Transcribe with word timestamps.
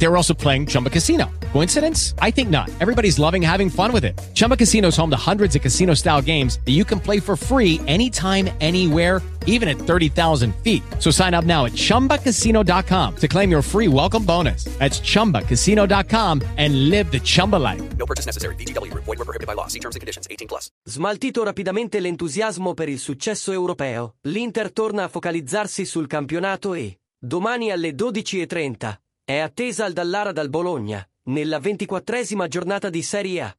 They 0.00 0.08
were 0.08 0.16
also 0.16 0.34
playing 0.34 0.66
Chumba 0.66 0.88
Casino. 0.90 1.30
Coincidence? 1.52 2.14
I 2.20 2.30
think 2.30 2.48
not. 2.48 2.70
Everybody's 2.80 3.18
loving 3.18 3.42
having 3.42 3.68
fun 3.68 3.92
with 3.92 4.04
it. 4.04 4.18
Chumba 4.34 4.56
Casino 4.56 4.88
is 4.88 4.96
home 4.96 5.10
to 5.10 5.30
hundreds 5.30 5.54
of 5.54 5.62
casino 5.62 5.94
style 5.94 6.22
games 6.22 6.58
that 6.64 6.72
you 6.72 6.84
can 6.84 6.98
play 6.98 7.20
for 7.20 7.36
free 7.36 7.80
anytime, 7.86 8.48
anywhere, 8.60 9.20
even 9.46 9.68
at 9.68 9.76
30,000 9.76 10.54
feet. 10.62 10.82
So 10.98 11.10
sign 11.10 11.34
up 11.34 11.44
now 11.44 11.66
at 11.66 11.72
chumbacasino.com 11.72 13.16
to 13.16 13.28
claim 13.28 13.50
your 13.50 13.62
free 13.62 13.88
welcome 13.88 14.24
bonus. 14.24 14.64
That's 14.78 15.00
chumbacasino.com 15.00 16.42
and 16.56 16.88
live 16.88 17.10
the 17.10 17.20
Chumba 17.20 17.56
life. 17.56 17.82
No 17.96 18.06
purchase 18.06 18.26
necessary. 18.26 18.54
VGW 18.56 18.90
Void 18.94 19.18
were 19.18 19.24
prohibited 19.24 19.46
by 19.46 19.54
law. 19.54 19.66
See 19.66 19.80
terms 19.80 19.96
and 19.96 20.00
conditions. 20.00 20.26
18 20.30 20.48
plus. 20.48 20.70
Smaltito 20.82 21.42
rapidamente 21.44 22.00
l'entusiasmo 22.00 22.72
per 22.74 22.88
il 22.88 22.98
successo 22.98 23.52
europeo, 23.52 24.14
l'Inter 24.22 24.72
torna 24.72 25.04
a 25.04 25.08
focalizzarsi 25.08 25.84
sul 25.84 26.06
campionato 26.06 26.72
e, 26.72 27.00
domani 27.18 27.70
alle 27.70 27.90
12.30, 27.90 28.94
è 29.30 29.38
attesa 29.38 29.84
al 29.84 29.92
Dallara 29.92 30.32
dal 30.32 30.48
Bologna, 30.48 31.08
nella 31.28 31.60
ventiquattresima 31.60 32.48
giornata 32.48 32.90
di 32.90 33.00
Serie 33.00 33.40
A. 33.42 33.56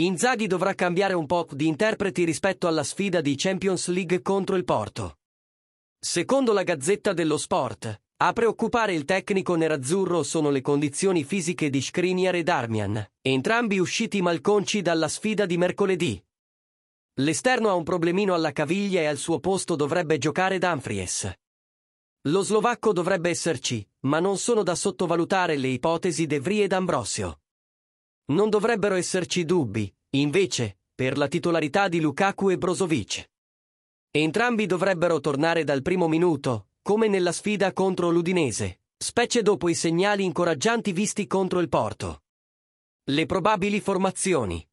Inzaghi 0.00 0.48
dovrà 0.48 0.74
cambiare 0.74 1.14
un 1.14 1.24
po' 1.26 1.46
di 1.52 1.68
interpreti 1.68 2.24
rispetto 2.24 2.66
alla 2.66 2.82
sfida 2.82 3.20
di 3.20 3.36
Champions 3.36 3.86
League 3.86 4.22
contro 4.22 4.56
il 4.56 4.64
Porto. 4.64 5.18
Secondo 6.00 6.52
la 6.52 6.64
Gazzetta 6.64 7.12
dello 7.12 7.36
Sport, 7.36 8.02
a 8.16 8.32
preoccupare 8.32 8.92
il 8.92 9.04
tecnico 9.04 9.54
nerazzurro 9.54 10.24
sono 10.24 10.50
le 10.50 10.62
condizioni 10.62 11.22
fisiche 11.22 11.70
di 11.70 11.80
Skriniar 11.80 12.34
e 12.34 12.42
Darmian, 12.42 13.08
entrambi 13.20 13.78
usciti 13.78 14.20
malconci 14.20 14.82
dalla 14.82 15.06
sfida 15.06 15.46
di 15.46 15.58
mercoledì. 15.58 16.20
L'esterno 17.20 17.68
ha 17.68 17.74
un 17.74 17.84
problemino 17.84 18.34
alla 18.34 18.50
caviglia 18.50 19.00
e 19.02 19.06
al 19.06 19.18
suo 19.18 19.38
posto 19.38 19.76
dovrebbe 19.76 20.18
giocare 20.18 20.58
Dumfries. 20.58 21.32
Lo 22.26 22.42
slovacco 22.42 22.92
dovrebbe 22.92 23.30
esserci, 23.30 23.84
ma 24.02 24.20
non 24.20 24.38
sono 24.38 24.62
da 24.62 24.76
sottovalutare 24.76 25.56
le 25.56 25.66
ipotesi 25.68 26.26
De 26.26 26.38
Vries 26.38 26.64
ed 26.64 26.72
Ambrosio. 26.72 27.40
Non 28.26 28.48
dovrebbero 28.48 28.94
esserci 28.94 29.44
dubbi, 29.44 29.92
invece, 30.10 30.78
per 30.94 31.18
la 31.18 31.26
titolarità 31.26 31.88
di 31.88 32.00
Lukaku 32.00 32.50
e 32.50 32.58
Brozovic. 32.58 33.28
Entrambi 34.08 34.66
dovrebbero 34.66 35.18
tornare 35.18 35.64
dal 35.64 35.82
primo 35.82 36.06
minuto, 36.06 36.68
come 36.80 37.08
nella 37.08 37.32
sfida 37.32 37.72
contro 37.72 38.10
l'Udinese, 38.10 38.82
specie 38.96 39.42
dopo 39.42 39.68
i 39.68 39.74
segnali 39.74 40.22
incoraggianti 40.22 40.92
visti 40.92 41.26
contro 41.26 41.58
il 41.58 41.68
Porto. 41.68 42.22
Le 43.02 43.26
probabili 43.26 43.80
formazioni. 43.80 44.64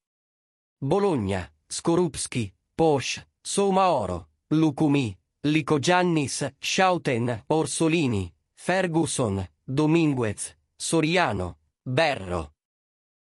Bologna, 0.78 1.52
Skorupski, 1.66 2.54
Posch, 2.76 3.28
Somaoro, 3.42 4.30
Lukumi, 4.50 5.19
Lico 5.44 5.80
Giannis, 5.80 6.54
Schauten, 6.60 7.44
Orsolini, 7.48 8.30
Ferguson, 8.54 9.50
Dominguez, 9.64 10.58
Soriano, 10.76 11.60
Berro. 11.82 12.56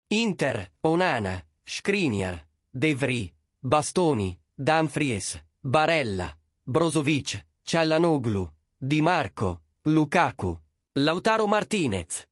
Inter, 0.07 0.71
Onana, 0.81 1.45
Skriniar, 1.65 2.47
De 2.69 2.95
Vries, 2.95 3.33
Bastoni, 3.59 4.39
Dumfries, 4.53 5.43
Barella, 5.59 6.33
Brozovic, 6.63 7.45
Cialanoglu, 7.61 8.49
Di 8.77 9.01
Marco, 9.01 9.63
Lukaku, 9.81 10.57
Lautaro 10.93 11.45
Martinez. 11.45 12.25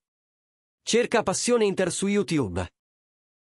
Cerca 0.84 1.22
Passione 1.22 1.66
Inter 1.66 1.92
su 1.92 2.08
YouTube. 2.08 2.66